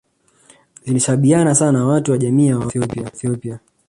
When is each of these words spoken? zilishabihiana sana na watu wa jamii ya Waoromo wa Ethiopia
zilishabihiana 0.85 1.55
sana 1.55 1.79
na 1.79 1.85
watu 1.85 2.11
wa 2.11 2.17
jamii 2.17 2.47
ya 2.47 2.57
Waoromo 2.59 3.01
wa 3.01 3.07
Ethiopia 3.07 3.59